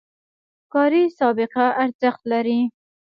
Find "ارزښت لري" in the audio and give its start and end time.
1.83-2.59